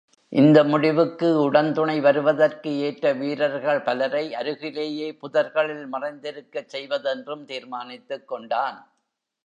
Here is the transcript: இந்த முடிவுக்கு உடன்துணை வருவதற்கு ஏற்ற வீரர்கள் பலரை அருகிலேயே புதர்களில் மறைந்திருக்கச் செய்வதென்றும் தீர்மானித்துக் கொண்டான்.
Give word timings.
இந்த 0.33 0.63
முடிவுக்கு 0.63 1.27
உடன்துணை 1.41 2.01
வருவதற்கு 2.01 2.77
ஏற்ற 2.77 3.13
வீரர்கள் 3.13 3.81
பலரை 3.81 4.33
அருகிலேயே 4.35 5.11
புதர்களில் 5.21 5.85
மறைந்திருக்கச் 5.93 6.71
செய்வதென்றும் 6.75 7.45
தீர்மானித்துக் 7.45 8.27
கொண்டான். 8.27 8.79